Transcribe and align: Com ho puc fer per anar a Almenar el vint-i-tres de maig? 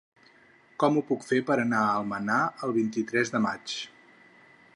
Com 0.83 0.95
ho 0.95 1.03
puc 1.09 1.27
fer 1.27 1.41
per 1.49 1.57
anar 1.65 1.83
a 1.89 1.93
Almenar 1.99 2.41
el 2.69 2.75
vint-i-tres 2.79 3.35
de 3.37 3.47
maig? 3.49 3.77